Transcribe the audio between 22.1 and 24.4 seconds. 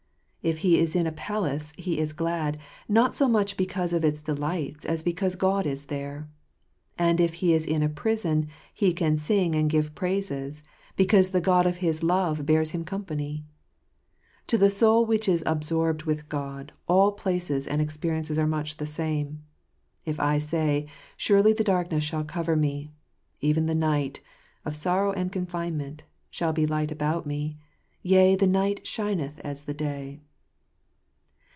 cover me; even the night—